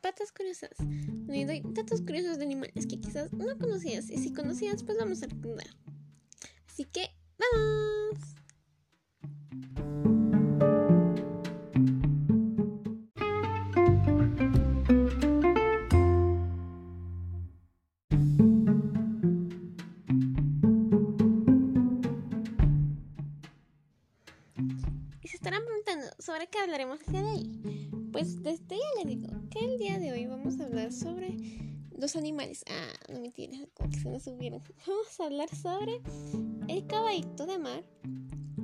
Patas 0.00 0.32
Curiosas, 0.32 0.76
donde 0.78 1.44
doy 1.46 1.62
datos 1.64 2.02
curiosos 2.02 2.38
de 2.38 2.44
animales 2.44 2.86
que 2.86 3.00
quizás 3.00 3.32
no 3.32 3.58
conocías 3.58 4.10
y 4.10 4.18
si 4.18 4.32
conocías 4.32 4.82
pues 4.82 4.98
vamos 4.98 5.22
a 5.22 5.26
recordar. 5.26 5.66
Así 6.68 6.84
que, 6.84 7.10
¡vamos! 7.38 8.18
Y 25.22 25.28
se 25.28 25.36
estarán 25.36 25.64
preguntando 25.64 26.06
sobre 26.18 26.46
qué 26.48 26.58
hablaremos 26.58 27.00
el 27.02 27.12
día 27.12 27.22
de 27.22 27.28
hoy. 27.28 27.57
Pues 28.18 28.42
desde 28.42 28.76
ya 28.76 29.04
le 29.04 29.14
digo 29.14 29.28
que 29.48 29.60
el 29.64 29.78
día 29.78 29.96
de 29.96 30.10
hoy 30.10 30.26
vamos 30.26 30.58
a 30.58 30.64
hablar 30.64 30.92
sobre 30.92 31.36
los 31.96 32.16
animales. 32.16 32.64
Ah, 32.68 33.12
no 33.12 33.20
mentira, 33.20 33.56
como 33.74 33.90
que 33.90 34.00
se 34.00 34.10
nos 34.10 34.24
subieron. 34.24 34.60
Vamos 34.88 35.20
a 35.20 35.24
hablar 35.26 35.48
sobre 35.54 36.02
el 36.66 36.84
caballito 36.88 37.46
de 37.46 37.58
mar 37.60 37.84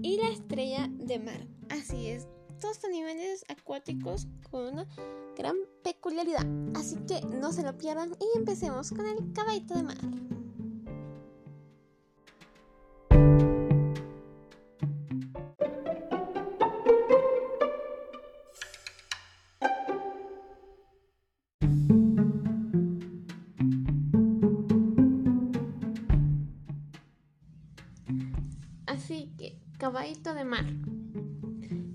y 0.02 0.16
la 0.16 0.30
estrella 0.30 0.88
de 0.90 1.20
mar. 1.20 1.46
Así 1.68 2.08
es, 2.08 2.26
dos 2.60 2.84
animales 2.84 3.44
acuáticos 3.46 4.26
con 4.50 4.72
una 4.72 4.88
gran 5.36 5.54
peculiaridad. 5.84 6.44
Así 6.74 6.96
que 7.06 7.20
no 7.20 7.52
se 7.52 7.62
lo 7.62 7.78
pierdan 7.78 8.10
y 8.18 8.36
empecemos 8.36 8.90
con 8.90 9.06
el 9.06 9.32
caballito 9.34 9.76
de 9.76 9.82
mar. 9.84 9.98
De 30.34 30.44
mar. 30.44 30.64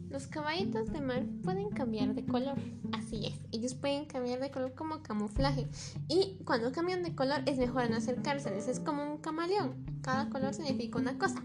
Los 0.10 0.28
caballitos 0.28 0.92
de 0.92 1.02
mar 1.02 1.26
pueden 1.44 1.70
cambiar 1.70 2.14
de 2.14 2.26
color, 2.26 2.58
así 2.92 3.26
es. 3.28 3.40
Ellos 3.52 3.74
pueden 3.76 4.06
cambiar 4.06 4.40
de 4.40 4.52
color 4.52 4.74
como 4.74 5.02
camuflaje. 5.04 5.68
Y 6.08 6.38
cuando 6.46 6.72
cambian 6.72 7.04
de 7.04 7.16
color 7.16 7.42
es 7.46 7.58
mejor 7.58 7.90
no 7.90 7.98
acercárseles, 7.98 8.68
es 8.68 8.80
como 8.80 9.04
un 9.04 9.20
camaleón. 9.20 9.86
Cada 10.02 10.30
color 10.30 10.54
significa 10.54 11.00
una 11.00 11.18
cosa. 11.18 11.44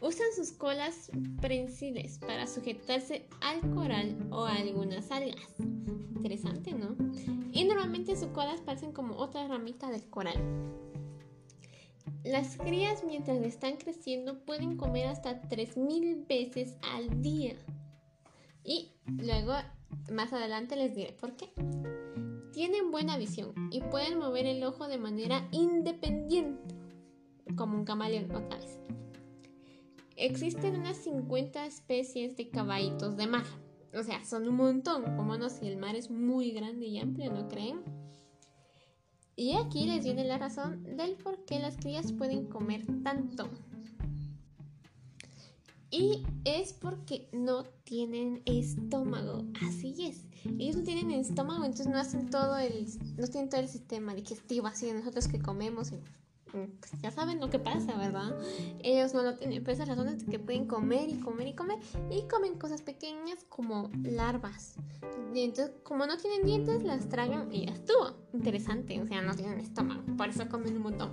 Usan 0.00 0.26
sus 0.36 0.52
colas 0.52 1.10
prensiles 1.40 2.18
para 2.18 2.46
sujetarse 2.46 3.26
al 3.40 3.60
coral 3.70 4.14
o 4.30 4.44
a 4.44 4.56
algunas 4.56 5.10
algas. 5.10 5.54
Interesante, 6.16 6.72
¿no? 6.72 6.96
Y 7.52 7.64
normalmente 7.64 8.16
sus 8.16 8.28
colas 8.28 8.60
parecen 8.60 8.92
como 8.92 9.16
otra 9.16 9.48
ramita 9.48 9.90
del 9.90 10.04
coral. 10.10 10.36
Las 12.24 12.56
crías 12.56 13.04
mientras 13.04 13.38
están 13.42 13.76
creciendo 13.76 14.44
pueden 14.44 14.76
comer 14.76 15.08
hasta 15.08 15.42
3.000 15.42 16.26
veces 16.26 16.76
al 16.94 17.20
día. 17.20 17.54
Y 18.64 18.92
luego, 19.06 19.52
más 20.10 20.32
adelante 20.32 20.76
les 20.76 20.94
diré 20.94 21.12
por 21.12 21.36
qué. 21.36 21.50
Tienen 22.52 22.90
buena 22.90 23.18
visión 23.18 23.52
y 23.70 23.80
pueden 23.80 24.18
mover 24.18 24.46
el 24.46 24.62
ojo 24.64 24.88
de 24.88 24.96
manera 24.96 25.48
independiente, 25.50 26.74
como 27.56 27.76
un 27.76 27.84
camaleón 27.84 28.34
otra 28.34 28.58
vez. 28.58 28.78
Existen 30.16 30.76
unas 30.76 30.96
50 30.98 31.66
especies 31.66 32.36
de 32.36 32.48
caballitos 32.48 33.16
de 33.16 33.26
mar. 33.26 33.44
O 33.92 34.02
sea, 34.02 34.24
son 34.24 34.48
un 34.48 34.56
montón, 34.56 35.16
como 35.16 35.36
no 35.36 35.50
si 35.50 35.66
el 35.66 35.76
mar 35.76 35.96
es 35.96 36.10
muy 36.10 36.52
grande 36.52 36.86
y 36.86 36.98
amplio, 36.98 37.32
¿no 37.32 37.48
creen? 37.48 37.82
Y 39.36 39.54
aquí 39.54 39.86
les 39.86 40.04
viene 40.04 40.24
la 40.24 40.38
razón 40.38 40.96
del 40.96 41.16
por 41.16 41.44
qué 41.44 41.58
las 41.58 41.76
crías 41.76 42.12
pueden 42.12 42.46
comer 42.46 42.84
tanto. 43.02 43.48
Y 45.90 46.24
es 46.44 46.72
porque 46.72 47.28
no 47.32 47.64
tienen 47.84 48.42
estómago. 48.46 49.44
Así 49.62 49.94
es. 50.00 50.24
Ellos 50.58 50.76
no 50.76 50.82
tienen 50.82 51.10
estómago, 51.12 51.64
entonces 51.64 51.86
no 51.86 51.98
hacen 51.98 52.30
todo 52.30 52.58
el, 52.58 52.86
no 53.16 53.26
tienen 53.28 53.48
todo 53.48 53.60
el 53.60 53.68
sistema 53.68 54.14
digestivo 54.14 54.66
así 54.66 54.86
de 54.86 54.94
nosotros 54.94 55.28
que 55.28 55.40
comemos. 55.40 55.92
Y, 55.92 56.00
pues 56.54 57.02
ya 57.02 57.10
saben 57.10 57.40
lo 57.40 57.50
que 57.50 57.58
pasa, 57.58 57.96
¿verdad? 57.96 58.38
Ellos 58.82 59.12
no 59.14 59.22
lo 59.22 59.34
tienen. 59.34 59.62
Pero 59.62 59.72
esas 59.72 59.88
razones 59.88 60.24
que 60.24 60.38
pueden 60.38 60.66
comer 60.66 61.08
y 61.08 61.18
comer 61.18 61.48
y 61.48 61.54
comer. 61.54 61.78
Y 62.10 62.22
comen 62.28 62.58
cosas 62.58 62.82
pequeñas 62.82 63.44
como 63.48 63.90
larvas. 64.02 64.76
Y 65.34 65.40
entonces, 65.40 65.74
como 65.82 66.06
no 66.06 66.16
tienen 66.16 66.44
dientes, 66.46 66.82
las 66.84 67.08
tragan 67.08 67.52
y 67.52 67.66
ya 67.66 67.72
estuvo. 67.72 68.16
Interesante, 68.32 69.00
o 69.00 69.06
sea, 69.06 69.20
no 69.22 69.34
tienen 69.34 69.60
estómago. 69.60 70.02
Por 70.16 70.28
eso 70.28 70.48
comen 70.48 70.76
un 70.76 70.82
montón. 70.82 71.10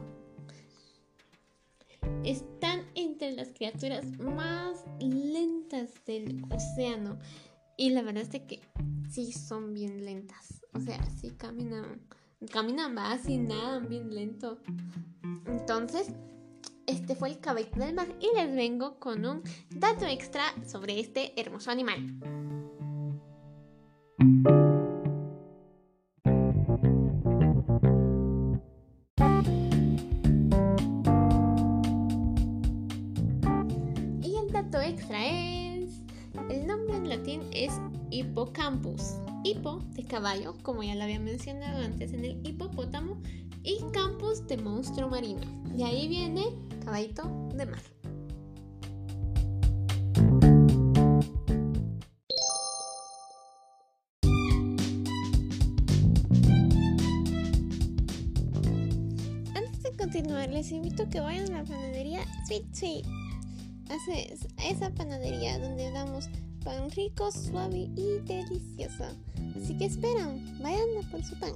Están 2.24 2.86
entre 2.96 3.32
las 3.34 3.50
criaturas 3.50 4.06
más 4.20 4.86
lentas 5.00 5.90
del 6.06 6.44
océano. 6.52 7.18
Y 7.78 7.90
la 7.92 8.04
verdad 8.04 8.24
es 8.32 8.42
que 8.42 8.62
sí 9.10 9.32
son 9.32 9.74
bien 9.74 10.06
lentas. 10.06 10.62
O 10.74 10.80
sea, 10.80 11.04
sí 11.20 11.32
caminan. 11.32 12.02
Caminan 12.50 12.96
más 12.96 13.30
y 13.30 13.38
nadan 13.38 13.88
bien 13.88 14.16
lento. 14.16 14.58
Entonces, 15.46 16.12
este 16.88 17.16
fue 17.16 17.30
el 17.30 17.40
cabello 17.40 17.70
del 17.76 17.94
mar 17.94 18.08
y 18.20 18.36
les 18.36 18.56
vengo 18.56 18.98
con 19.00 19.24
un 19.26 19.44
dato 19.70 20.06
extra 20.06 20.44
sobre 20.66 21.00
este 21.00 21.40
hermoso 21.40 21.70
animal. 21.70 22.00
Y 34.24 34.36
el 34.36 34.52
dato 34.52 34.82
extra 34.82 35.28
es, 35.28 36.02
el 36.50 36.66
nombre 36.66 36.98
en 36.98 37.08
latín 37.08 37.42
es 37.54 37.80
hippocampus. 38.10 39.21
Hippo 39.44 39.80
de 39.94 40.04
caballo, 40.04 40.56
como 40.62 40.84
ya 40.84 40.94
lo 40.94 41.04
había 41.04 41.20
mencionado 41.20 41.84
antes 41.84 42.14
en 42.14 42.26
el 42.26 42.48
hipopótamo, 42.48 43.22
y 43.64 43.80
campus 43.92 44.46
de 44.48 44.58
monstruo 44.58 45.10
marino. 45.10 45.42
De 45.76 45.84
ahí 45.84 46.08
viene 46.08 46.46
caballito 46.84 47.24
de 47.56 47.66
mar. 47.66 47.82
Antes 59.56 59.84
de 59.84 59.98
continuar, 59.98 60.50
les 60.50 60.72
invito 60.72 61.04
a 61.04 61.10
que 61.10 61.20
vayan 61.20 61.54
a 61.54 61.62
la 61.62 61.64
panadería 61.64 62.24
Sweet 62.48 62.76
Sweet. 62.76 63.06
Así 63.90 64.12
es, 64.12 64.48
esa 64.58 64.90
panadería 64.92 65.60
donde 65.60 65.92
damos 65.92 66.30
pan 66.64 66.90
rico, 66.92 67.32
suave 67.32 67.90
y 67.96 68.20
delicioso. 68.24 69.06
Así 69.56 69.78
que 69.78 69.86
esperan, 69.86 70.60
vayan 70.62 71.04
a 71.04 71.10
por 71.10 71.24
su 71.24 71.38
pan. 71.40 71.54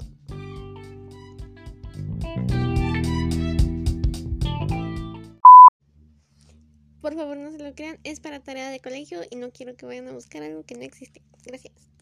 Por 7.01 7.13
favor, 7.13 7.37
no 7.37 7.51
se 7.51 7.59
lo 7.59 7.75
crean, 7.75 7.99
es 8.03 8.19
para 8.19 8.39
tarea 8.39 8.69
de 8.71 8.79
colegio 8.79 9.21
y 9.29 9.35
no 9.35 9.51
quiero 9.51 9.75
que 9.75 9.85
vayan 9.85 10.07
a 10.07 10.11
buscar 10.11 10.41
algo 10.41 10.63
que 10.63 10.75
no 10.75 10.81
existe. 10.81 11.21
Gracias. 11.45 11.94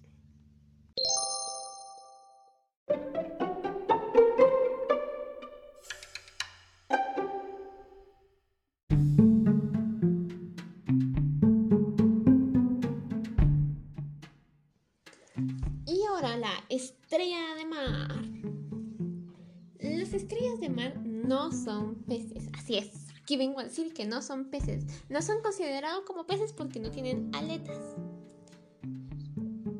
No 21.03 21.51
son 21.51 21.95
peces, 22.03 22.49
así 22.53 22.77
es. 22.77 23.07
Aquí 23.21 23.37
vengo 23.37 23.59
a 23.59 23.63
decir 23.63 23.93
que 23.93 24.05
no 24.05 24.21
son 24.21 24.49
peces. 24.49 24.85
No 25.09 25.21
son 25.21 25.41
considerados 25.41 26.03
como 26.05 26.25
peces 26.25 26.51
porque 26.51 26.79
no 26.79 26.91
tienen 26.91 27.31
aletas. 27.33 27.95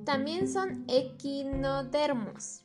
También 0.06 0.50
son 0.50 0.86
equinodermos. 0.88 2.62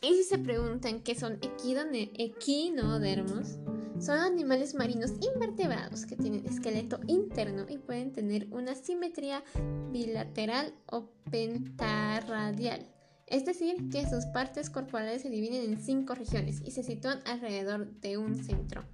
Y 0.00 0.14
si 0.14 0.24
se 0.24 0.38
preguntan 0.38 1.02
qué 1.02 1.14
son 1.14 1.38
equinodermos, 1.42 3.58
son 3.98 4.18
animales 4.18 4.74
marinos 4.74 5.12
invertebrados 5.20 6.04
que 6.04 6.16
tienen 6.16 6.46
esqueleto 6.46 7.00
interno 7.06 7.64
y 7.68 7.78
pueden 7.78 8.12
tener 8.12 8.48
una 8.50 8.74
simetría 8.74 9.42
bilateral 9.90 10.74
o 10.90 11.10
pentarradial. 11.30 12.93
Es 13.26 13.44
decir, 13.44 13.88
que 13.90 14.08
sus 14.08 14.26
partes 14.26 14.70
corporales 14.70 15.22
se 15.22 15.30
dividen 15.30 15.72
en 15.72 15.80
cinco 15.80 16.14
regiones 16.14 16.60
y 16.64 16.70
se 16.70 16.82
sitúan 16.82 17.20
alrededor 17.24 17.90
de 18.00 18.18
un 18.18 18.34
centro. 18.36 18.84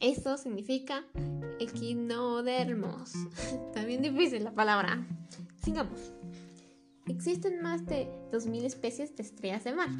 Eso 0.00 0.36
significa 0.36 1.04
equinodermos. 1.60 3.12
También 3.74 4.02
difícil 4.02 4.42
la 4.42 4.52
palabra. 4.52 5.06
Sigamos. 5.62 6.12
existen 7.06 7.62
más 7.62 7.86
de 7.86 8.08
2.000 8.32 8.64
especies 8.64 9.14
de 9.14 9.22
estrellas 9.22 9.62
de 9.62 9.74
mar. 9.74 9.90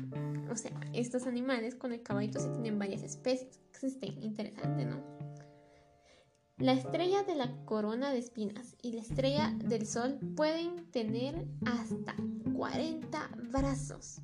O 0.50 0.56
sea, 0.56 0.72
estos 0.92 1.26
animales 1.26 1.76
con 1.76 1.92
el 1.92 2.02
caballito 2.02 2.40
sí 2.40 2.48
tienen 2.52 2.80
varias 2.80 3.04
especies. 3.04 3.60
Existen, 3.70 4.20
interesante, 4.22 4.84
¿no? 4.84 5.00
La 6.58 6.72
estrella 6.72 7.22
de 7.24 7.34
la 7.34 7.64
corona 7.64 8.12
de 8.12 8.18
espinas 8.18 8.76
y 8.82 8.92
la 8.92 9.00
estrella 9.00 9.52
del 9.64 9.86
sol 9.86 10.18
pueden 10.36 10.90
tener 10.90 11.46
hasta 11.64 12.14
40 12.54 13.30
brazos. 13.50 14.20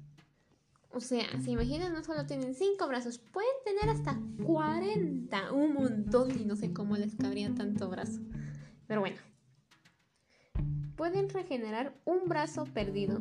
O 0.90 1.00
sea, 1.00 1.26
se 1.42 1.50
imaginan, 1.50 1.92
no 1.92 2.02
solo 2.02 2.26
tienen 2.26 2.54
5 2.54 2.86
brazos, 2.86 3.18
pueden 3.18 3.50
tener 3.64 3.88
hasta 3.88 4.18
40. 4.46 5.52
Un 5.52 5.74
montón 5.74 6.30
y 6.40 6.44
no 6.44 6.56
sé 6.56 6.72
cómo 6.72 6.96
les 6.96 7.14
cabría 7.14 7.54
tanto 7.54 7.88
brazo. 7.88 8.20
Pero 8.86 9.00
bueno. 9.00 9.16
Pueden 10.96 11.28
regenerar 11.28 11.94
un 12.04 12.28
brazo 12.28 12.64
perdido 12.64 13.20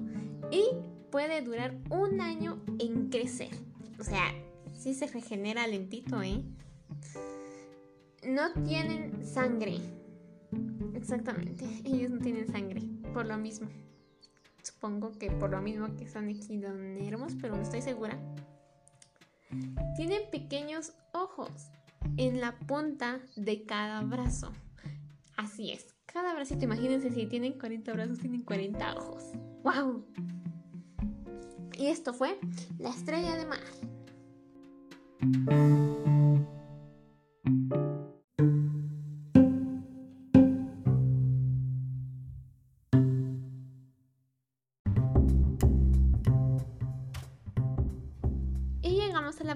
y 0.51 0.63
puede 1.11 1.41
durar 1.41 1.77
un 1.89 2.21
año 2.21 2.63
en 2.79 3.09
crecer. 3.09 3.51
O 3.99 4.03
sea, 4.03 4.23
sí 4.73 4.93
se 4.93 5.07
regenera 5.07 5.67
lentito, 5.67 6.21
¿eh? 6.23 6.43
No 8.25 8.53
tienen 8.63 9.25
sangre. 9.25 9.79
Exactamente, 10.93 11.65
ellos 11.83 12.11
no 12.11 12.19
tienen 12.19 12.47
sangre, 12.47 12.81
por 13.13 13.25
lo 13.25 13.37
mismo. 13.37 13.67
Supongo 14.63 15.11
que 15.13 15.31
por 15.31 15.51
lo 15.51 15.61
mismo 15.61 15.95
que 15.95 16.07
son 16.07 16.29
equidonermos, 16.29 17.33
pero 17.39 17.55
no 17.55 17.61
estoy 17.61 17.81
segura. 17.81 18.17
Tienen 19.95 20.23
pequeños 20.31 20.93
ojos 21.13 21.51
en 22.17 22.41
la 22.41 22.57
punta 22.59 23.19
de 23.35 23.65
cada 23.65 24.01
brazo. 24.01 24.51
Así 25.37 25.71
es, 25.71 25.95
cada 26.05 26.33
bracito, 26.33 26.65
imagínense 26.65 27.11
si 27.11 27.25
tienen 27.27 27.53
40 27.53 27.93
brazos, 27.93 28.19
tienen 28.19 28.43
40 28.43 28.95
ojos. 28.95 29.23
¡Wow! 29.63 30.05
Y 31.77 31.87
esto 31.87 32.13
fue 32.13 32.39
la 32.79 32.89
estrella 32.89 33.35
de 33.35 33.45
mar. 33.45 33.59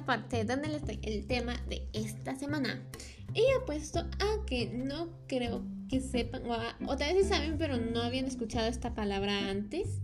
Parte 0.05 0.43
donde 0.45 0.67
les 0.67 0.81
el 1.01 1.25
tema 1.27 1.55
de 1.69 1.87
esta 1.93 2.35
semana. 2.35 2.81
Y 3.33 3.43
apuesto 3.61 3.99
a 3.99 4.45
que 4.45 4.67
no 4.67 5.09
creo 5.27 5.63
que 5.89 6.01
sepan, 6.01 6.43
o, 6.85 6.97
tal 6.97 7.15
vez 7.15 7.27
saben, 7.27 7.57
pero 7.57 7.77
no 7.77 8.01
habían 8.01 8.25
escuchado 8.25 8.67
esta 8.67 8.93
palabra 8.93 9.49
antes. 9.49 10.01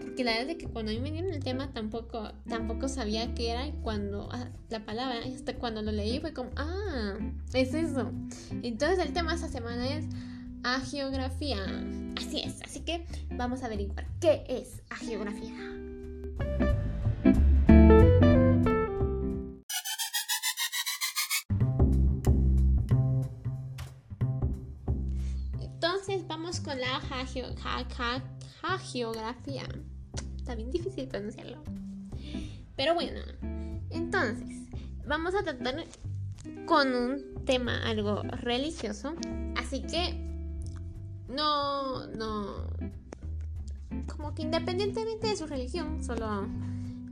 Porque 0.00 0.24
la 0.24 0.32
verdad 0.32 0.50
es 0.50 0.56
que 0.56 0.66
cuando 0.66 0.90
a 0.90 0.94
mí 0.94 1.00
me 1.00 1.10
dieron 1.10 1.32
el 1.32 1.44
tema 1.44 1.72
tampoco, 1.72 2.32
tampoco 2.48 2.88
sabía 2.88 3.34
qué 3.34 3.50
era. 3.50 3.66
Y 3.66 3.72
cuando 3.82 4.28
ah, 4.32 4.48
la 4.70 4.84
palabra, 4.84 5.20
hasta 5.24 5.54
cuando 5.56 5.82
lo 5.82 5.92
leí, 5.92 6.20
fue 6.20 6.32
como, 6.32 6.50
ah, 6.56 7.18
es 7.52 7.74
eso. 7.74 8.10
Entonces 8.62 8.98
el 8.98 9.12
tema 9.12 9.34
esta 9.34 9.48
semana 9.48 9.86
es 9.96 10.06
agiografía. 10.62 11.58
Así 12.16 12.40
es, 12.40 12.62
así 12.62 12.80
que 12.80 13.04
vamos 13.36 13.62
a 13.62 13.66
averiguar 13.66 14.06
qué 14.20 14.44
es 14.48 14.82
agiografía. 14.90 15.54
Geografía. 28.78 29.64
Está 30.36 30.54
bien 30.54 30.70
difícil 30.70 31.08
pronunciarlo. 31.08 31.62
Pero 32.76 32.94
bueno, 32.94 33.20
entonces, 33.90 34.68
vamos 35.06 35.34
a 35.34 35.42
tratar 35.42 35.84
con 36.66 36.94
un 36.94 37.44
tema 37.44 37.82
algo 37.88 38.22
religioso. 38.22 39.14
Así 39.56 39.82
que 39.82 40.30
no, 41.28 42.06
no, 42.08 42.66
como 44.06 44.34
que 44.34 44.42
independientemente 44.42 45.28
de 45.28 45.36
su 45.36 45.46
religión, 45.46 46.02
solo 46.02 46.48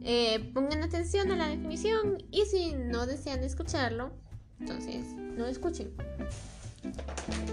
eh, 0.02 0.50
pongan 0.54 0.82
atención 0.82 1.30
a 1.32 1.36
la 1.36 1.48
definición 1.48 2.22
y 2.30 2.46
si 2.46 2.72
no 2.72 3.06
desean 3.06 3.44
escucharlo, 3.44 4.10
entonces 4.60 5.04
no 5.36 5.46
escuchen. 5.46 5.92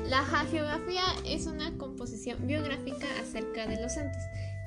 La 0.10 0.20
hagiografía 0.20 1.04
es 1.26 1.48
una 1.48 1.78
composición 1.78 2.46
biográfica 2.46 3.08
acerca 3.22 3.68
de 3.68 3.82
los 3.82 3.94
santos. 3.94 4.22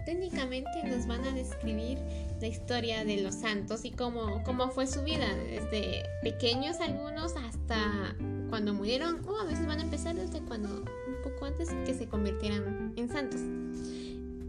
Técnicamente 0.05 0.71
nos 0.85 1.07
van 1.07 1.25
a 1.25 1.33
describir 1.33 1.99
la 2.41 2.47
historia 2.47 3.05
de 3.05 3.21
los 3.21 3.35
santos 3.35 3.85
y 3.85 3.91
cómo, 3.91 4.43
cómo 4.45 4.71
fue 4.71 4.87
su 4.87 5.03
vida, 5.03 5.27
desde 5.51 6.05
pequeños 6.23 6.81
algunos 6.81 7.35
hasta 7.37 8.17
cuando 8.49 8.73
murieron, 8.73 9.27
o 9.29 9.39
a 9.39 9.45
veces 9.45 9.67
van 9.67 9.81
a 9.81 9.83
empezar 9.83 10.15
desde 10.15 10.41
cuando, 10.41 10.69
un 10.69 11.23
poco 11.23 11.45
antes 11.45 11.69
que 11.85 11.95
se 11.95 12.09
convirtieran 12.09 12.95
en 12.97 13.09
santos. 13.09 13.41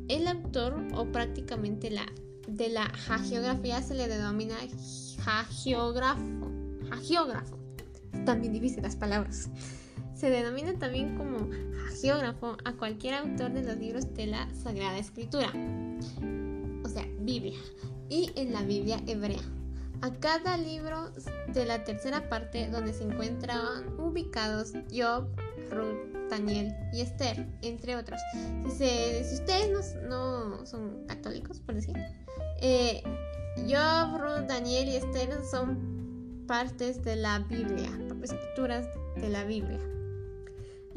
El 0.08 0.28
autor, 0.28 0.82
o 0.96 1.06
prácticamente 1.06 1.92
la 1.92 2.06
de 2.48 2.70
la 2.70 2.86
hagiografía, 3.10 3.82
se 3.82 3.94
le 3.94 4.08
denomina 4.08 4.56
hagiógrafo. 5.26 6.52
Hagiógrafo. 6.92 7.58
También 8.26 8.54
difícil 8.54 8.82
las 8.82 8.96
palabras. 8.96 9.50
Se 10.20 10.30
denomina 10.30 10.74
también 10.74 11.16
como 11.16 11.50
geógrafo 12.02 12.58
a 12.66 12.74
cualquier 12.74 13.14
autor 13.14 13.54
de 13.54 13.64
los 13.64 13.78
libros 13.78 14.14
de 14.16 14.28
la 14.28 14.54
Sagrada 14.54 14.98
Escritura, 14.98 15.48
o 16.84 16.90
sea, 16.90 17.08
Biblia, 17.22 17.58
y 18.10 18.30
en 18.36 18.52
la 18.52 18.62
Biblia 18.64 19.00
hebrea. 19.08 19.40
A 20.02 20.12
cada 20.16 20.58
libro 20.58 21.10
de 21.54 21.66
la 21.66 21.86
tercera 21.86 22.28
parte 22.28 22.68
donde 22.68 22.92
se 22.92 23.06
encuentran 23.06 23.98
ubicados 23.98 24.74
Job, 24.92 25.30
Ruth, 25.70 26.30
Daniel 26.30 26.76
y 26.92 27.00
Esther, 27.00 27.48
entre 27.62 27.96
otros. 27.96 28.20
Si, 28.78 29.34
ustedes 29.34 29.96
no, 30.10 30.66
son 30.66 31.06
católicos, 31.08 31.62
por 31.62 31.76
decir, 31.76 31.96
eh, 32.60 33.02
Job, 33.56 34.20
Ruth, 34.20 34.50
Daniel 34.50 34.90
y 34.90 34.98
Esther 34.98 35.30
son 35.50 36.44
partes 36.46 37.02
de 37.06 37.16
la 37.16 37.40
Biblia, 37.40 37.90
escrituras 38.22 38.86
de 39.16 39.30
la 39.30 39.46
Biblia. 39.46 39.80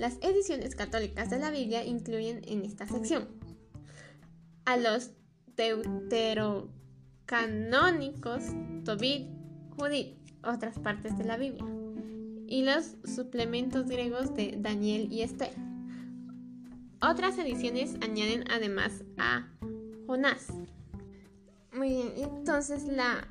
Las 0.03 0.19
ediciones 0.21 0.75
católicas 0.75 1.31
de 1.31 1.39
la 1.39 1.53
Biblia 1.53 1.85
incluyen 1.85 2.43
en 2.49 2.65
esta 2.65 2.89
sección 2.89 3.29
a 4.65 4.77
los 4.77 5.13
deuterocanónicos 5.55 8.43
Tobit, 8.85 9.29
Judith, 9.79 10.17
otras 10.43 10.81
partes 10.81 11.17
de 11.17 11.23
la 11.23 11.37
Biblia, 11.37 11.65
y 12.49 12.65
los 12.65 12.97
suplementos 13.05 13.87
griegos 13.87 14.35
de 14.35 14.57
Daniel 14.59 15.07
y 15.09 15.23
Esther. 15.23 15.53
Otras 17.01 17.39
ediciones 17.39 17.95
añaden 18.01 18.43
además 18.51 19.05
a 19.19 19.47
Jonás. 20.09 20.49
Muy 21.73 21.91
bien, 21.91 22.13
entonces 22.17 22.89
la 22.89 23.29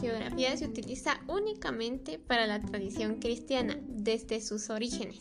geografía 0.00 0.56
se 0.56 0.68
utiliza 0.68 1.18
únicamente 1.26 2.20
para 2.20 2.46
la 2.46 2.60
tradición 2.60 3.16
cristiana 3.16 3.76
desde 3.88 4.40
sus 4.40 4.70
orígenes. 4.70 5.18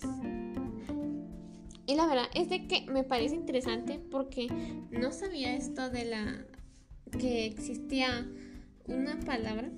Y 1.85 1.95
la 1.95 2.05
verdad 2.05 2.25
es 2.33 2.49
de 2.49 2.67
que 2.67 2.85
me 2.87 3.03
parece 3.03 3.35
interesante 3.35 3.99
porque 4.11 4.47
no 4.91 5.11
sabía 5.11 5.55
esto 5.55 5.89
de 5.89 6.05
la 6.05 6.45
que 7.19 7.45
existía 7.45 8.25
una 8.87 9.19
palabra 9.19 9.69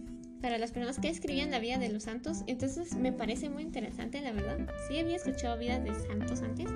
para 0.42 0.60
las 0.60 0.72
personas 0.72 1.00
que 1.00 1.10
escribían 1.10 1.50
la 1.50 1.60
vida 1.60 1.80
de 1.80 1.90
los 1.90 2.04
santos. 2.04 2.44
Entonces 2.46 2.94
me 2.94 3.12
parece 3.12 3.50
muy 3.50 3.64
interesante, 3.64 4.22
la 4.22 4.32
verdad. 4.32 4.70
Sí 4.88 5.00
había 5.00 5.16
escuchado 5.16 5.58
vidas 5.58 5.84
de 5.84 5.96
santos 6.08 6.42
antes. 6.44 6.70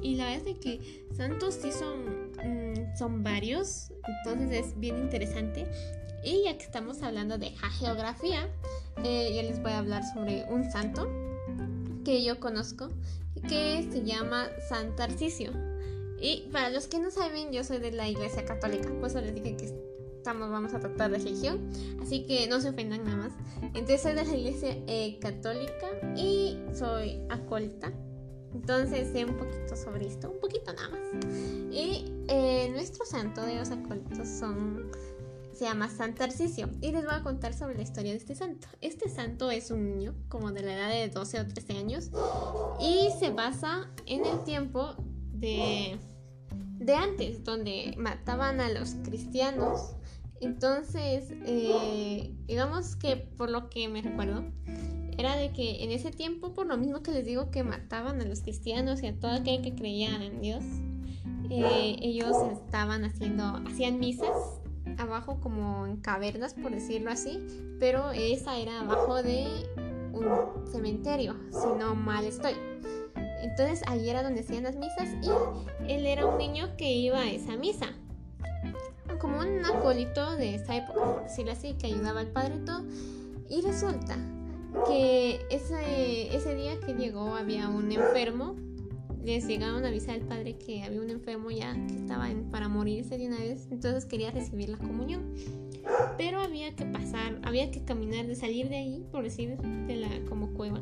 Y 0.00 0.14
la 0.14 0.30
verdad 0.30 0.46
es 0.46 0.58
que 0.58 1.06
santos 1.16 1.58
sí 1.60 1.72
son, 1.72 2.30
mm, 2.36 2.96
son 2.96 3.24
varios. 3.24 3.92
Entonces 4.18 4.66
es 4.66 4.78
bien 4.78 4.98
interesante. 4.98 5.66
Y 6.24 6.44
ya 6.44 6.56
que 6.56 6.64
estamos 6.64 7.02
hablando 7.02 7.36
de 7.38 7.50
geografía, 7.78 8.48
eh, 9.04 9.32
yo 9.34 9.42
les 9.42 9.60
voy 9.60 9.72
a 9.72 9.78
hablar 9.78 10.04
sobre 10.14 10.44
un 10.44 10.70
santo 10.70 11.08
que 12.04 12.22
yo 12.22 12.38
conozco 12.38 12.88
que 13.48 13.86
se 13.90 14.02
llama 14.02 14.48
San 14.68 14.94
Tarcisio. 14.96 15.50
Y 16.20 16.48
para 16.52 16.70
los 16.70 16.86
que 16.86 16.98
no 16.98 17.10
saben, 17.10 17.52
yo 17.52 17.62
soy 17.64 17.78
de 17.78 17.92
la 17.92 18.08
Iglesia 18.08 18.44
Católica, 18.44 18.90
pues 19.00 19.14
les 19.14 19.34
dije 19.34 19.56
que 19.56 19.66
estamos, 20.16 20.50
vamos 20.50 20.74
a 20.74 20.80
tratar 20.80 21.10
de 21.10 21.18
religión, 21.18 21.70
así 22.02 22.24
que 22.24 22.48
no 22.48 22.60
se 22.60 22.70
ofendan 22.70 23.04
nada 23.04 23.16
más. 23.16 23.32
Entonces 23.62 24.00
soy 24.00 24.14
de 24.14 24.24
la 24.24 24.34
Iglesia 24.34 24.76
eh, 24.86 25.18
Católica 25.20 25.88
y 26.16 26.58
soy 26.74 27.20
acólita. 27.28 27.92
Entonces 28.54 29.12
sé 29.12 29.24
un 29.24 29.36
poquito 29.36 29.76
sobre 29.76 30.06
esto, 30.06 30.30
un 30.30 30.40
poquito 30.40 30.72
nada 30.72 30.88
más. 30.88 31.26
Y 31.70 32.10
eh, 32.28 32.70
nuestro 32.72 33.04
santo 33.04 33.42
de 33.42 33.56
los 33.56 33.70
acólitos 33.70 34.26
son 34.26 34.90
se 35.56 35.64
llama 35.64 35.88
San 35.88 36.14
Tarcisio 36.14 36.68
y 36.82 36.92
les 36.92 37.04
voy 37.04 37.14
a 37.14 37.22
contar 37.22 37.54
sobre 37.54 37.76
la 37.76 37.82
historia 37.82 38.10
de 38.10 38.18
este 38.18 38.34
santo. 38.34 38.68
Este 38.82 39.08
santo 39.08 39.50
es 39.50 39.70
un 39.70 39.84
niño 39.84 40.14
como 40.28 40.52
de 40.52 40.62
la 40.62 40.74
edad 40.74 40.90
de 40.90 41.08
12 41.08 41.40
o 41.40 41.46
13 41.46 41.78
años 41.78 42.10
y 42.78 43.08
se 43.18 43.30
basa 43.30 43.90
en 44.04 44.26
el 44.26 44.44
tiempo 44.44 44.94
de, 45.32 45.98
de 46.78 46.94
antes, 46.94 47.42
donde 47.42 47.94
mataban 47.96 48.60
a 48.60 48.68
los 48.68 48.96
cristianos. 49.04 49.96
Entonces, 50.42 51.32
eh, 51.46 52.34
digamos 52.46 52.94
que 52.96 53.16
por 53.16 53.50
lo 53.50 53.70
que 53.70 53.88
me 53.88 54.02
recuerdo, 54.02 54.44
era 55.16 55.36
de 55.36 55.52
que 55.52 55.82
en 55.82 55.90
ese 55.90 56.10
tiempo, 56.10 56.52
por 56.52 56.66
lo 56.66 56.76
mismo 56.76 57.02
que 57.02 57.12
les 57.12 57.24
digo 57.24 57.50
que 57.50 57.62
mataban 57.62 58.20
a 58.20 58.26
los 58.26 58.42
cristianos 58.42 59.02
y 59.02 59.06
a 59.06 59.18
todo 59.18 59.30
aquel 59.30 59.62
que 59.62 59.74
creía 59.74 60.22
en 60.22 60.42
Dios, 60.42 60.62
eh, 61.48 61.96
ellos 62.02 62.36
estaban 62.52 63.04
haciendo, 63.04 63.44
hacían 63.66 63.98
misas 63.98 64.28
abajo 64.98 65.38
como 65.40 65.86
en 65.86 65.96
cavernas, 65.96 66.54
por 66.54 66.70
decirlo 66.70 67.10
así, 67.10 67.44
pero 67.78 68.10
esa 68.12 68.58
era 68.58 68.80
abajo 68.80 69.22
de 69.22 69.46
un 70.12 70.66
cementerio, 70.70 71.36
si 71.50 71.66
no 71.78 71.94
mal 71.94 72.24
estoy. 72.24 72.54
Entonces 73.42 73.82
ahí 73.86 74.08
era 74.08 74.22
donde 74.22 74.40
hacían 74.40 74.64
las 74.64 74.76
misas 74.76 75.08
y 75.22 75.92
él 75.92 76.06
era 76.06 76.26
un 76.26 76.38
niño 76.38 76.76
que 76.76 76.92
iba 76.92 77.18
a 77.18 77.30
esa 77.30 77.56
misa. 77.56 77.86
Como 79.20 79.38
un 79.38 79.64
acólito 79.64 80.36
de 80.36 80.56
esa 80.56 80.76
época, 80.76 81.00
por 81.00 81.22
decirlo 81.22 81.52
así, 81.52 81.74
que 81.74 81.86
ayudaba 81.86 82.20
al 82.20 82.28
padre 82.28 82.56
y 82.56 82.64
todo. 82.64 82.84
Y 83.48 83.62
resulta 83.62 84.16
que 84.86 85.46
ese, 85.50 86.36
ese 86.36 86.54
día 86.54 86.78
que 86.80 86.94
llegó 86.94 87.34
había 87.34 87.68
un 87.68 87.90
enfermo. 87.92 88.56
Les 89.26 89.44
llegaron 89.44 89.84
a 89.84 89.88
avisar 89.88 90.14
al 90.14 90.20
padre 90.20 90.56
que 90.56 90.84
había 90.84 91.00
un 91.00 91.10
enfermo 91.10 91.50
ya 91.50 91.74
que 91.88 91.96
estaba 91.96 92.28
para 92.52 92.68
morirse 92.68 93.18
de 93.18 93.26
una 93.26 93.38
vez. 93.38 93.66
Entonces 93.72 94.04
quería 94.04 94.30
recibir 94.30 94.68
la 94.68 94.78
comunión. 94.78 95.34
Pero 96.16 96.38
había 96.38 96.76
que 96.76 96.86
pasar, 96.86 97.40
había 97.42 97.72
que 97.72 97.84
caminar, 97.84 98.28
de 98.28 98.36
salir 98.36 98.68
de 98.68 98.76
ahí, 98.76 99.04
por 99.10 99.24
decir, 99.24 99.56
de 99.58 99.96
la 99.96 100.08
como 100.28 100.52
cueva, 100.54 100.80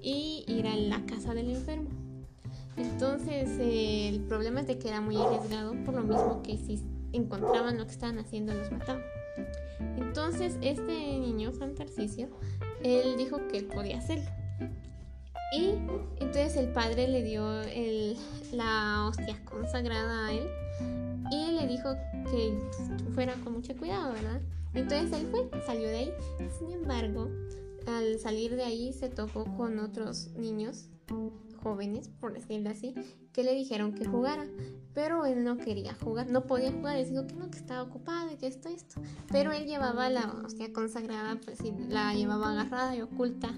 y 0.00 0.46
ir 0.48 0.66
a 0.66 0.76
la 0.76 1.04
casa 1.04 1.34
del 1.34 1.50
enfermo. 1.50 1.90
Entonces 2.78 3.50
el 3.60 4.20
problema 4.22 4.62
es 4.62 4.66
de 4.66 4.78
que 4.78 4.88
era 4.88 5.02
muy 5.02 5.18
arriesgado, 5.18 5.74
por 5.84 5.92
lo 5.92 6.04
mismo 6.04 6.42
que 6.42 6.56
si 6.56 6.80
encontraban 7.12 7.76
lo 7.76 7.84
que 7.84 7.92
estaban 7.92 8.18
haciendo 8.18 8.54
los 8.54 8.72
mataban. 8.72 9.02
Entonces 9.98 10.56
este 10.62 11.18
niño, 11.18 11.52
San 11.52 11.74
Tarcisio, 11.74 12.30
él 12.82 13.18
dijo 13.18 13.46
que 13.48 13.58
él 13.58 13.66
podía 13.66 13.98
hacerlo. 13.98 14.30
Y 15.54 15.74
entonces 16.20 16.56
el 16.56 16.72
padre 16.72 17.08
le 17.08 17.22
dio 17.22 17.44
la 18.52 19.06
hostia 19.08 19.40
consagrada 19.44 20.26
a 20.26 20.32
él 20.32 20.48
y 21.30 21.52
le 21.52 21.66
dijo 21.66 21.94
que 22.30 22.58
fuera 23.14 23.34
con 23.44 23.54
mucho 23.54 23.76
cuidado, 23.76 24.12
¿verdad? 24.12 24.40
Entonces 24.74 25.12
él 25.12 25.28
fue, 25.30 25.48
salió 25.64 25.88
de 25.88 25.96
ahí. 25.96 26.12
Sin 26.58 26.72
embargo, 26.72 27.28
al 27.86 28.18
salir 28.18 28.56
de 28.56 28.64
ahí 28.64 28.92
se 28.92 29.08
tocó 29.08 29.44
con 29.56 29.78
otros 29.78 30.30
niños 30.36 30.88
jóvenes, 31.62 32.08
por 32.20 32.34
decirlo 32.34 32.70
así, 32.70 32.94
que 33.32 33.42
le 33.42 33.54
dijeron 33.54 33.94
que 33.94 34.04
jugara, 34.04 34.46
pero 34.92 35.24
él 35.24 35.44
no 35.44 35.56
quería 35.56 35.94
jugar, 35.94 36.30
no 36.30 36.46
podía 36.46 36.70
jugar, 36.72 36.96
les 36.96 37.10
dijo 37.10 37.26
que 37.26 37.34
no, 37.34 37.50
que 37.50 37.58
estaba 37.58 37.82
ocupado 37.82 38.30
y 38.32 38.36
que 38.36 38.46
esto, 38.46 38.68
esto, 38.68 39.00
pero 39.30 39.52
él 39.52 39.64
llevaba 39.64 40.10
la 40.10 40.32
hostia 40.44 40.72
consagrada, 40.72 41.40
pues 41.44 41.58
sí, 41.58 41.72
la 41.88 42.14
llevaba 42.14 42.52
agarrada 42.52 42.94
y 42.94 43.00
oculta 43.00 43.54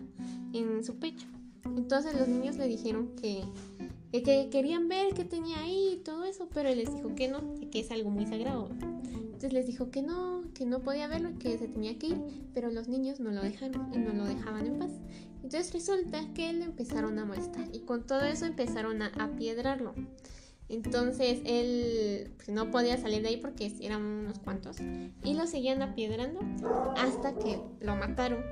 en 0.53 0.85
su 0.85 0.99
pecho. 0.99 1.27
Entonces 1.77 2.15
los 2.15 2.29
niños 2.29 2.57
le 2.57 2.67
dijeron 2.69 3.11
que, 3.21 3.45
que, 4.13 4.49
querían 4.51 4.89
ver 4.89 5.15
qué 5.15 5.25
tenía 5.25 5.61
ahí 5.61 5.95
y 5.95 5.97
todo 5.99 6.25
eso, 6.25 6.49
pero 6.53 6.69
él 6.69 6.79
les 6.79 6.95
dijo 6.95 7.15
que 7.15 7.29
no, 7.29 7.55
que 7.71 7.81
es 7.81 7.91
algo 7.91 8.11
muy 8.11 8.27
sagrado. 8.27 8.69
Entonces 9.37 9.53
les 9.53 9.67
dijo 9.67 9.91
que 9.91 10.03
no, 10.03 10.43
que 10.55 10.65
no 10.65 10.81
podía 10.81 11.09
verlo 11.09 11.31
y 11.31 11.35
que 11.35 11.59
se 11.59 11.69
tenía 11.69 11.99
que 11.99 12.09
ir, 12.09 12.21
pero 12.55 12.71
los 12.71 12.89
niños 12.89 13.21
no 13.21 13.31
lo 13.31 13.43
dejaron 13.43 13.93
y 13.93 13.99
no 13.99 14.13
lo 14.15 14.25
dejaban 14.25 14.67
en 14.67 14.79
paz. 14.79 14.93
Entonces 15.43 15.73
resulta 15.73 16.21
que 16.35 16.53
le 16.53 16.65
empezaron 16.65 17.19
a 17.19 17.25
molestar 17.25 17.69
y 17.73 17.81
con 17.81 18.07
todo 18.07 18.23
eso 18.23 18.47
empezaron 18.47 19.03
a 19.03 19.13
apiedrarlo. 19.19 19.95
Entonces 20.69 21.41
él 21.45 22.33
pues, 22.37 22.49
no 22.49 22.71
podía 22.71 22.97
salir 22.97 23.23
de 23.23 23.29
ahí 23.29 23.37
porque 23.37 23.73
eran 23.81 24.03
unos 24.03 24.39
cuantos. 24.39 24.79
Y 25.23 25.35
lo 25.35 25.47
seguían 25.47 25.83
apiedrando 25.83 26.41
hasta 26.97 27.35
que 27.35 27.61
lo 27.81 27.97
mataron. 27.97 28.45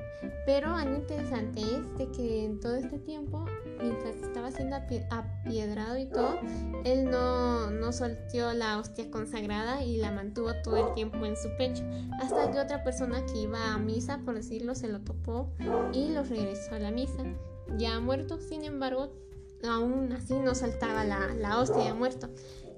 Pero 0.46 0.74
algo 0.74 0.96
interesante 0.96 1.60
es 1.60 1.98
de 1.98 2.10
que 2.10 2.44
en 2.44 2.60
todo 2.60 2.76
este 2.76 2.98
tiempo, 2.98 3.44
mientras 3.80 4.16
estaba 4.16 4.50
siendo 4.50 4.76
apiedrado 4.76 5.98
y 5.98 6.06
todo, 6.06 6.38
él 6.84 7.10
no, 7.10 7.70
no 7.70 7.92
soltó 7.92 8.52
la 8.54 8.78
hostia 8.78 9.10
consagrada 9.10 9.82
y 9.82 9.96
la 9.96 10.12
mantuvo 10.12 10.50
todo 10.62 10.88
el 10.88 10.94
tiempo 10.94 11.24
en 11.26 11.36
su 11.36 11.48
pecho. 11.58 11.82
Hasta 12.20 12.50
que 12.50 12.58
otra 12.58 12.84
persona 12.84 13.24
que 13.26 13.42
iba 13.42 13.74
a 13.74 13.78
misa, 13.78 14.20
por 14.24 14.34
decirlo, 14.34 14.74
se 14.74 14.88
lo 14.88 15.00
topó 15.00 15.50
y 15.92 16.10
lo 16.10 16.22
regresó 16.22 16.74
a 16.74 16.78
la 16.78 16.90
misa. 16.90 17.24
Ya 17.76 17.98
muerto, 18.00 18.38
sin 18.38 18.64
embargo, 18.64 19.12
aún 19.68 20.12
así 20.12 20.34
no 20.34 20.54
saltaba 20.54 21.04
la, 21.04 21.34
la 21.34 21.58
hostia 21.58 21.84
ya 21.84 21.94
muerto. 21.94 22.28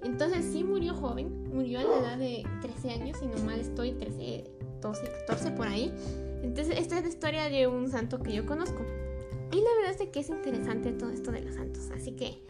Entonces 0.02 0.44
sí 0.44 0.62
murió 0.62 0.94
joven, 0.94 1.48
murió 1.52 1.80
a 1.80 1.82
la 1.82 1.98
edad 1.98 2.18
de 2.18 2.46
13 2.60 2.90
años, 2.90 3.18
si 3.18 3.26
no 3.26 3.38
mal 3.44 3.58
estoy, 3.58 3.92
13, 3.92 4.44
12, 4.80 5.02
14 5.26 5.50
por 5.52 5.66
ahí. 5.66 5.92
Entonces 6.42 6.78
esta 6.78 6.98
es 6.98 7.02
la 7.02 7.08
historia 7.08 7.48
de 7.48 7.66
un 7.66 7.90
santo 7.90 8.22
que 8.22 8.32
yo 8.32 8.46
conozco. 8.46 8.78
Y 9.52 9.56
la 9.56 9.70
verdad 9.80 10.00
es 10.00 10.08
que 10.10 10.20
es 10.20 10.28
interesante 10.28 10.92
todo 10.92 11.10
esto 11.10 11.32
de 11.32 11.40
los 11.40 11.54
santos. 11.54 11.90
Así 11.94 12.12
que 12.12 12.42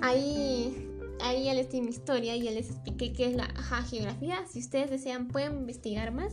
ahí, 0.00 0.90
ahí 1.20 1.44
ya 1.44 1.54
les 1.54 1.70
di 1.70 1.80
mi 1.80 1.90
historia 1.90 2.36
ya 2.36 2.50
les 2.50 2.70
expliqué 2.70 3.12
qué 3.12 3.26
es 3.26 3.36
la 3.36 3.46
geografía. 3.88 4.44
Si 4.50 4.58
ustedes 4.58 4.90
desean 4.90 5.28
pueden 5.28 5.60
investigar 5.60 6.12
más 6.12 6.32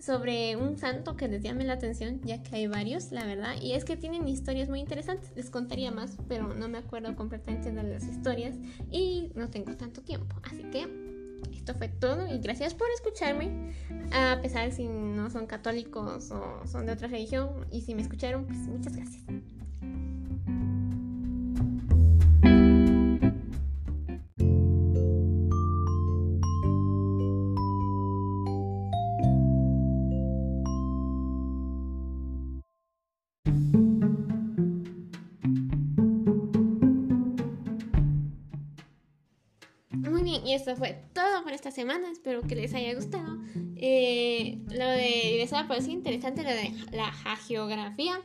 sobre 0.00 0.56
un 0.56 0.78
santo 0.78 1.16
que 1.16 1.28
les 1.28 1.42
llame 1.42 1.64
la 1.64 1.74
atención, 1.74 2.20
ya 2.24 2.42
que 2.42 2.56
hay 2.56 2.66
varios, 2.66 3.12
la 3.12 3.24
verdad, 3.24 3.54
y 3.60 3.72
es 3.72 3.84
que 3.84 3.96
tienen 3.96 4.26
historias 4.26 4.68
muy 4.68 4.80
interesantes. 4.80 5.32
Les 5.36 5.50
contaría 5.50 5.90
más, 5.90 6.16
pero 6.28 6.54
no 6.54 6.68
me 6.68 6.78
acuerdo 6.78 7.14
completamente 7.16 7.70
de 7.70 7.82
las 7.82 8.04
historias 8.04 8.56
y 8.90 9.30
no 9.34 9.48
tengo 9.50 9.76
tanto 9.76 10.00
tiempo. 10.00 10.36
Así 10.42 10.62
que 10.64 10.88
esto 11.52 11.74
fue 11.74 11.88
todo 11.88 12.26
y 12.26 12.38
gracias 12.38 12.74
por 12.74 12.88
escucharme, 12.94 13.74
a 14.12 14.38
pesar 14.42 14.68
de 14.68 14.74
si 14.74 14.88
no 14.88 15.30
son 15.30 15.46
católicos 15.46 16.30
o 16.30 16.66
son 16.66 16.86
de 16.86 16.92
otra 16.92 17.08
religión, 17.08 17.66
y 17.70 17.82
si 17.82 17.94
me 17.94 18.02
escucharon, 18.02 18.46
pues 18.46 18.58
muchas 18.60 18.96
gracias. 18.96 19.22
Eso 40.60 40.76
fue 40.76 41.02
todo 41.14 41.42
por 41.42 41.52
esta 41.52 41.70
semana. 41.70 42.10
Espero 42.10 42.42
que 42.42 42.54
les 42.54 42.74
haya 42.74 42.94
gustado. 42.94 43.38
Eh, 43.76 44.58
lo 44.68 44.88
de 44.88 45.42
haya 45.42 45.68
parecido 45.68 45.92
interesante 45.92 46.42
lo 46.42 46.50
de 46.50 46.72
la 46.92 47.12
geografía. 47.46 48.20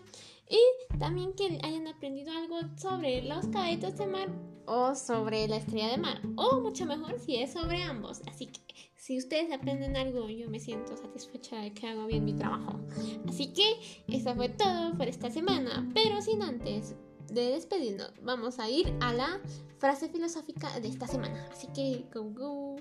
Y 0.49 0.97
también 0.99 1.33
que 1.33 1.59
hayan 1.63 1.87
aprendido 1.87 2.31
algo 2.31 2.59
sobre 2.77 3.23
los 3.23 3.47
cadetes 3.47 3.97
de 3.97 4.05
mar 4.05 4.29
o 4.67 4.93
sobre 4.95 5.47
la 5.47 5.57
estrella 5.57 5.89
de 5.89 5.97
mar. 5.97 6.21
O 6.35 6.59
mucho 6.59 6.85
mejor 6.85 7.19
si 7.19 7.37
es 7.37 7.53
sobre 7.53 7.81
ambos. 7.81 8.21
Así 8.27 8.47
que 8.47 8.61
si 8.95 9.17
ustedes 9.17 9.51
aprenden 9.51 9.95
algo, 9.97 10.29
yo 10.29 10.49
me 10.49 10.59
siento 10.59 10.97
satisfecha 10.97 11.57
de 11.57 11.73
que 11.73 11.87
hago 11.87 12.05
bien 12.07 12.25
mi 12.25 12.33
trabajo. 12.33 12.79
Así 13.27 13.53
que 13.53 13.63
eso 14.07 14.35
fue 14.35 14.49
todo 14.49 14.97
por 14.97 15.07
esta 15.07 15.31
semana. 15.31 15.89
Pero 15.93 16.21
sin 16.21 16.41
antes 16.41 16.95
de 17.27 17.51
despedirnos, 17.51 18.11
vamos 18.21 18.59
a 18.59 18.69
ir 18.69 18.93
a 19.01 19.13
la 19.13 19.41
frase 19.79 20.09
filosófica 20.09 20.79
de 20.79 20.87
esta 20.87 21.07
semana. 21.07 21.47
Así 21.51 21.67
que, 21.67 22.05
go, 22.13 22.23
go. 22.31 22.75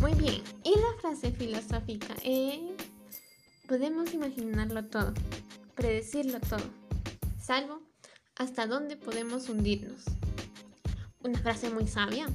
Muy 0.00 0.14
bien, 0.14 0.42
y 0.64 0.70
la 0.70 1.00
frase 1.00 1.32
filosófica 1.32 2.14
es, 2.24 2.60
podemos 3.66 4.14
imaginarlo 4.14 4.84
todo, 4.86 5.12
predecirlo 5.74 6.40
todo, 6.40 6.64
salvo 7.38 7.80
hasta 8.36 8.66
dónde 8.66 8.96
podemos 8.96 9.50
hundirnos 9.50 10.04
una 11.22 11.38
frase 11.38 11.70
muy 11.70 11.86
sabia. 11.86 12.26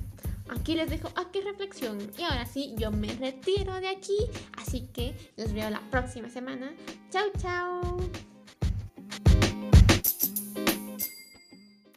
Aquí 0.50 0.76
les 0.76 0.90
dejo 0.90 1.10
a 1.16 1.32
qué 1.32 1.42
reflexión. 1.42 1.98
Y 2.18 2.24
ahora 2.24 2.46
sí, 2.46 2.76
yo 2.78 2.92
me 2.92 3.14
retiro 3.14 3.80
de 3.80 3.90
aquí. 3.90 4.18
Así 4.58 4.88
que 4.94 5.16
los 5.38 5.54
veo 5.54 5.70
la 5.70 5.82
próxima 5.90 6.30
semana. 6.30 6.74
Chao, 7.10 7.26
chao. 7.38 7.85